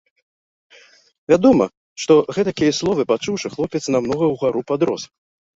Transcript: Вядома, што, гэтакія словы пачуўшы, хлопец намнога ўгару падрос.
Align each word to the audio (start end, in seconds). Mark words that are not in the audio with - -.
Вядома, 1.33 1.67
што, 2.05 2.17
гэтакія 2.37 2.77
словы 2.79 3.07
пачуўшы, 3.15 3.47
хлопец 3.57 3.83
намнога 3.97 4.25
ўгару 4.35 4.61
падрос. 4.73 5.01